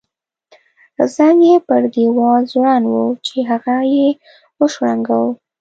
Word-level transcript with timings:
زنګ 1.15 1.39
یې 1.49 1.55
پر 1.67 1.81
دیوال 1.93 2.41
ځوړند 2.51 2.85
وو 2.87 3.05
چې 3.25 3.37
هغه 3.49 3.75
یې 3.93 4.07
وشرنګاوه. 4.59 5.31